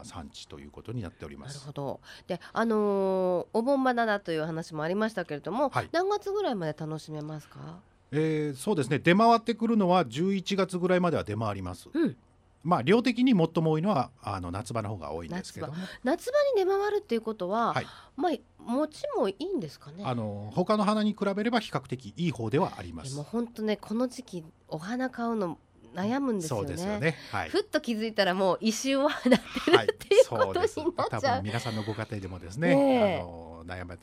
[0.00, 1.54] あ産地ということになっております。
[1.56, 2.00] なるほど。
[2.26, 7.80] で、あのー、お盆バナナという話もありましたけれども、はい、何月ぐらいまで楽しめますか？
[8.12, 8.98] えー、そうですね。
[8.98, 11.88] 出回ってくるのは11月ぐらいまでは出回ります。
[11.92, 12.16] うん、
[12.62, 15.72] まあ量的に最も多いのはあの夏場の方が多いんですけど
[16.04, 20.04] 夏場に出回るっていうことは、はい、まあ餅もいいんですかね？
[20.04, 25.58] あの他の花に比べれば比較的いい方ではありますもう本当ねこの時期お花買うの
[25.94, 26.70] 悩むんですよね。
[26.72, 27.16] よね。
[27.30, 29.20] はい、ふっと気づいたらもう一周はなっ
[29.64, 31.20] てる、はい、っていうことになっちゃう。
[31.20, 33.96] 多分皆さんのご家庭でもですね、ねあの悩ま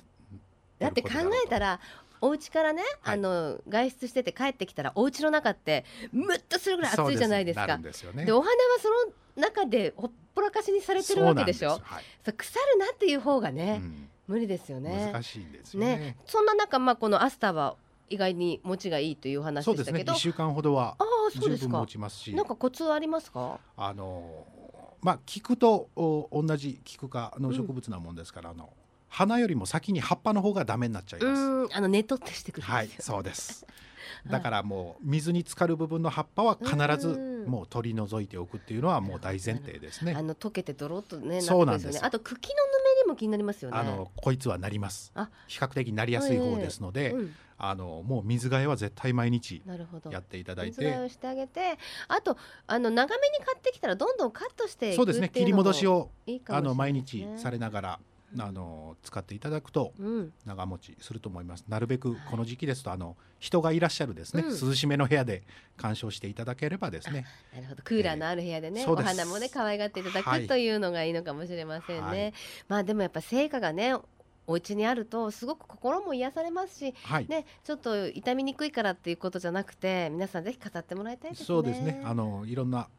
[0.80, 1.10] だって考
[1.46, 1.80] えたら
[2.22, 7.78] お家からね、はい、あの外出してて帰ってきたらお家の中ってむっとするぐらい暑いじゃないですか。
[7.78, 7.84] で、
[8.26, 8.90] ね、お花はそ
[9.38, 11.80] の中でほっぽらかしにされてるわけでしょ。
[11.82, 15.12] はい、腐るなっていう方がね、うん、無理ですよね。
[15.14, 15.98] 難しいんですね。
[15.98, 16.18] ね。
[16.26, 17.76] そんな中まあこのアスターは
[18.10, 20.98] 意外に持ちがいいという話でしたけど、ね、週間ほどは
[21.34, 23.60] 十分持ちますし、なんかコツありますか？
[23.78, 24.46] あの
[25.02, 28.74] まあ菊と同じ菊科の植物なもんですから、うん、あの
[29.08, 31.76] 花よりも先に葉っぱの方がダメになっちゃいます。
[31.76, 33.66] あのねとってしてくるはい、そうです。
[34.30, 40.14] だからもう水に浸かる部分の葉っぱは必ずもう取り除いておくっていうのはもう大前提ですね。
[40.18, 43.78] あの溶けてドロッとねそうなんです、ね、あと茎のぬめりも気になりますよね。
[43.78, 45.12] あのこいつはなります。
[45.48, 49.62] 比較的なりやすい方ですので、えーうん、あのもう水替えは絶対毎日
[50.10, 52.38] やっていただいて、水替えをしてあげて、あと
[52.68, 56.10] あの長めに買ってきたらどんどんカットしてそうですね切り戻しを
[56.48, 58.00] あの毎日されながら。
[58.38, 59.94] あの使っていただくと
[60.46, 65.44] 長持ちすると思います、うん、なるべくこの時期ですとあの人がいらっしゃるですね、うん、涼しめの部屋で
[65.78, 67.26] 鑑賞していただければですね。
[67.54, 67.84] なるほど。
[67.84, 72.34] クーラーのある部屋でね、えー、お花もね可愛がっていただく、はい、というのがいいのかもしれませんね、はい、
[72.68, 73.96] まあでもやっぱ成果がね
[74.46, 81.46] お家にあるとすごく心も癒されますし、はい、ね、ちょっと傷みにくいからっていうことじゃなくて皆さんぜひ飾ってもらいたいですね。
[81.46, 82.02] そうですね。
[82.04, 82.90] あのいろんな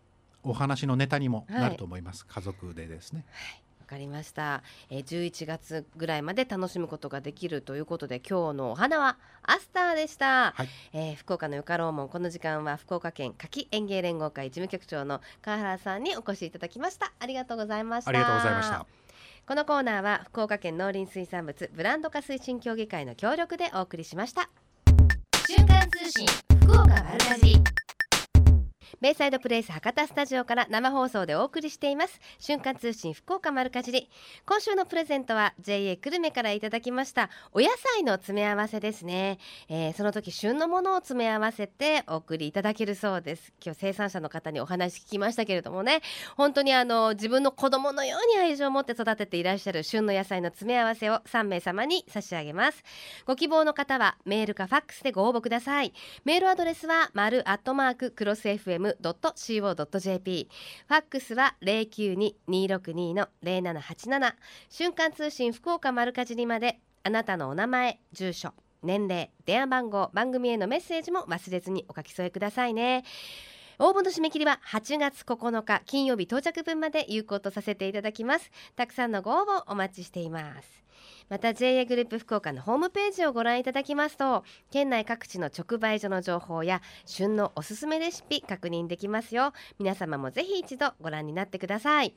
[0.43, 3.25] お話のネタにもなると思います、家族でですね。
[3.31, 17.13] はいかりました、えー、11月ぐらいまで楽しむことができるということで今日のお花はアスターでした、はい、えー、福岡のよかろうもんこの時間は福岡県柿園芸連合会事務局長の川原さんにお越しいただきました。
[17.19, 18.11] ありがとうございました。
[18.11, 18.87] ありがとうございました。
[19.47, 24.49] このコーナーは福岡県農林水産物ブランド化推進協議会の協力でお送りしました。
[25.49, 26.27] 瞬間通信
[26.61, 27.61] 福岡丸かじ
[29.01, 32.21] ベイサイドプレイス博多スタジオから生放送でお送りしています。
[32.39, 34.11] 瞬間通信福岡丸かじり。
[34.47, 39.39] 今週のプレゼントは JA 久留米からいただきましたお野菜の詰め合わせですね、
[39.69, 43.53] えー、その時旬のものを詰め合わせてお送りいただけるそうです。
[43.65, 46.01] 今日生産者の方にお話聞きましたけれどもね。
[46.37, 52.83] 本当にあの自分の子供のように愛情を持って育てていらっしゃる旬の野菜の詰め合わせを3名様に差し上げます。
[53.27, 55.93] ご希望の方はメールかファックスでご応募ください。
[56.25, 60.49] メールアドレスは丸アットマーククロス FM fm.co.jp
[60.89, 64.35] ファックスは092-262の0787
[64.69, 68.53] 瞬間通信福岡丸かじりまであなたのお名前住所
[68.83, 73.05] 年齢電話番号番組へのメッセージも忘れずにお書き添えくださいね。
[73.79, 78.51] 応募の締め切りは8月9日金曜日到着分まで有効とさせていただきます。
[78.77, 80.85] たくさんのご応募お待ちしています。
[81.31, 89.53] また JA グループ福岡のホームページをご覧いただきますと県内各地の直売所の情報や旬のおすすめレシピ確認できますよ。
[89.79, 92.15] 皆様もぜひ一度ご覧になってください。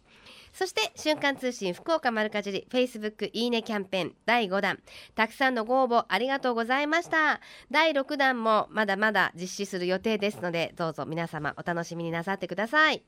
[0.52, 4.80] そして瞬間通信福岡丸かじり Facebook いいねキャンペーン第5弾。
[5.16, 7.40] たくさんのご応募ありがとうございました。
[7.70, 13.04] 第6弾もまだまだ実施する予定ですのでどうぞ皆様お楽しみになさってください。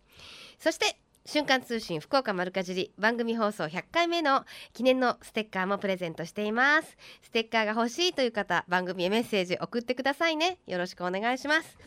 [0.60, 0.98] そして
[1.28, 6.98] 瞬間通信福岡丸かじり番組放送100回目の記念のステッカーもプレゼントしています。
[7.24, 10.60] ステッカーが欲しいという方番組へメッセージ送ってくださいね。
[10.68, 11.78] よろしくお願いします。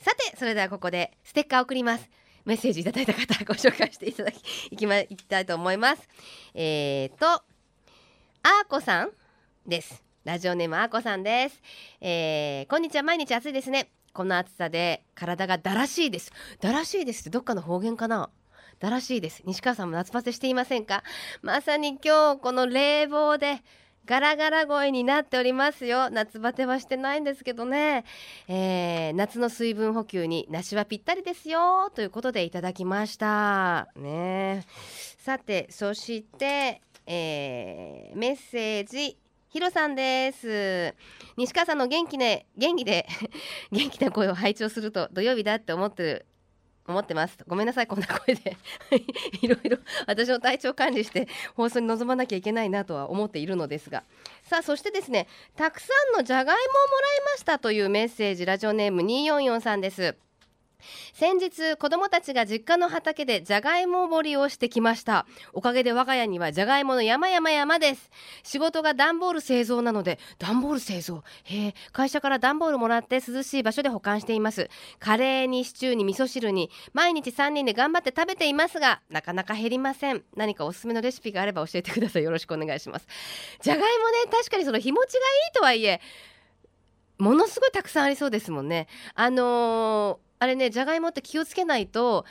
[0.00, 2.10] さてそれではここでステッカー送ります。
[2.44, 6.08] メッセージいただいた方ご紹介していただきいきまいきたいと思います。
[6.52, 9.10] えーとあーこさん
[9.64, 10.02] です。
[10.24, 11.62] ラジオネームあーこさんです、
[12.00, 13.04] えー、こんにちは。
[13.04, 13.92] 毎日暑いですね。
[14.12, 16.32] この暑さで体がだらしいです。
[16.60, 18.28] だらしいですってどっかの方言かな？
[18.80, 19.42] だらしいです。
[19.44, 21.02] 西川さんも夏バテしていませんか？
[21.42, 23.62] まさに今日この冷房で
[24.04, 26.10] ガラガラ声になっておりますよ。
[26.10, 28.04] 夏バテはしてないんですけどね、
[28.48, 31.90] えー、夏の水分補給に梨はぴったりですよ。
[31.94, 33.88] ということでいただきました。
[33.94, 34.66] ね。
[35.18, 39.16] さてそして、えー、メッセージ
[39.50, 40.94] ヒロさんです。
[41.36, 43.06] 西川さんの元気で元気で
[43.70, 46.26] 元気な声を拝聴すると土曜日だって思ってる
[46.86, 47.38] 思ってます。
[47.46, 48.56] ごめんなさいこんな声で。
[49.40, 54.02] いろいろ私の体調管理して放送に臨まなきゃいけないなとは思っているのですが。
[54.42, 60.16] さあそしてですねたくさんのじゃがいもをもらいましたというメッセージラジオネーム244さんです。
[61.12, 65.26] 先日子供たちが実家の畑でじゃがいも掘りをしてきました。
[65.52, 68.10] おかげで我が家にはじゃがいもの山々山です。
[68.42, 71.22] 仕事が段ボール製造なので段ボール製造？
[71.44, 74.68] へえ会社から段ボールもらって涼しい場所で保管しています。
[74.98, 80.22] カレーにシチューに味噌汁に毎日3人で頑張って食べていますがなかなか減りません。
[80.36, 82.22] 何かおすすめのレシピがあれば教えてください。
[82.22, 83.06] よろしくお願いします。
[83.60, 85.20] じゃがいもね確かにその日持ちがい
[85.50, 86.00] いとはいえ
[87.18, 88.88] ものすごいたくさんありそうですもんね。
[89.14, 92.24] あのーあれねじゃがいもって気をつけないと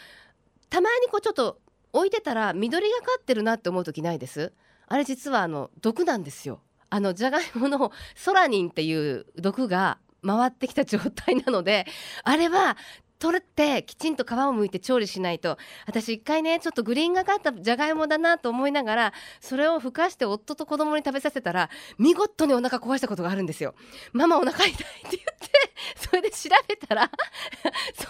[0.69, 1.59] たまにこうちょっと
[1.93, 4.51] 置いてたら緑がかってるなって思う時ないです？
[4.87, 6.59] あれ実はあの毒なんですよ。
[6.89, 9.97] あのじゃがいものソラニンっていう毒が
[10.27, 11.85] 回ってきた状態なので
[12.25, 12.75] あれは
[13.21, 15.57] 取ってきちんと皮を剥いて調理しないと。
[15.85, 21.69] 私一回ねちょっとグリーンがかったじゃがいもだなと思いながらそれをふかして夫と子供に食べさせたら
[21.99, 23.75] 見事にお腹壊したことがあるんですよ。
[24.11, 25.51] ママお腹痛いって言って
[25.95, 27.11] それで調べたら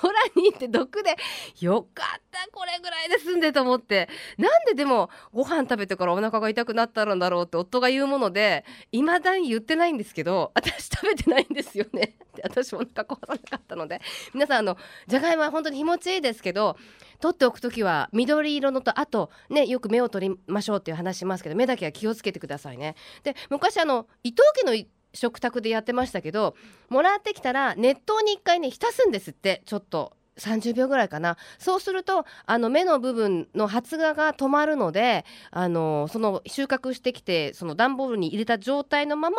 [0.01, 1.17] 空にって毒で
[1.59, 4.07] よかったこれぐらいで済んでと思って。
[4.37, 12.15] なんででもご飯食べてからお腹が痛くなったんだろうって夫が言うもので未だに言ってないんですけど私食べてないんですよね。
[12.47, 14.01] って私お腹壊さなかったので。
[14.33, 14.77] 皆さんあの
[15.07, 16.77] じゃがいもは本当に日持ちいいですけど
[17.19, 22.95] 取っておく時は緑色のとあとねよく目を取りましょうっていう話しますけど目だけは気をつけてくださいね。
[23.23, 26.55] で昔あの伊藤家の食卓でやってましたけど
[26.89, 30.13] もらってきたら熱湯に1回ね浸すんですってちょっと。
[30.37, 31.37] 30秒ぐらいかな。
[31.59, 39.37] そうするとあの目の部分の発芽が止まるのであのその収穫してきてその段ボールに入れた状態のまま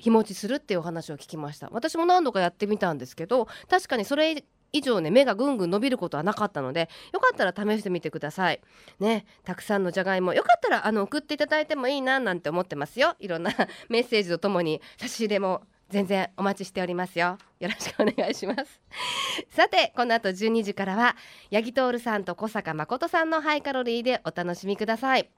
[0.00, 1.68] 日持ちするっていうお話を聞きました。
[1.70, 8.60] 私も何度かやってみたんですけど確かにそれ以上ね目がぐんぐん伸びることはなかったのでよかったら試してみてください。
[8.98, 10.34] ねたくさんのじゃがいも。
[10.34, 13.14] よかったらあの送っていただいてもいいななんて思ってますよ。
[13.20, 13.52] いろんな
[13.88, 17.36] メッセージとともに差し入れも全然お待ちしておりますよ。
[17.58, 18.80] よろしくお願いします。
[19.50, 21.16] さてこの後12時からは
[21.52, 25.28] 八木徹さんと小坂誠さんのハイカロリーでお楽しみください。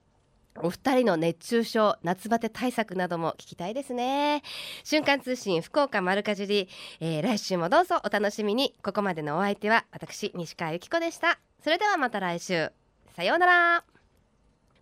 [0.57, 4.43] お二人の熱中症夏バテ対策なども聞きたいですね。
[4.85, 6.69] 瞬間通信福岡丸かじり、
[7.01, 8.75] えー、来週もどうぞお楽しみに。
[8.83, 11.39] ここまでのお相手は私西川由紀子でした。
[11.63, 12.71] それではまた来週。
[13.17, 13.85] さようなら。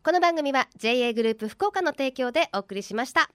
[0.03, 3.31] この番組は JA グループ福岡の提供でお送りしました。